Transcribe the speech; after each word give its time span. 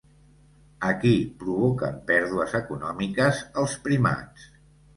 A 0.91 0.93
qui 1.03 1.11
provoquen 1.43 2.01
pèrdues 2.09 2.57
econòmiques 2.63 3.45
els 3.65 3.79
primats? 3.87 4.53